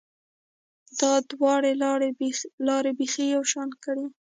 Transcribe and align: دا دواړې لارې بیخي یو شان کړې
دا 0.99 1.11
دواړې 1.31 1.71
لارې 2.67 2.89
بیخي 2.99 3.25
یو 3.35 3.43
شان 3.51 3.69
کړې 3.83 4.05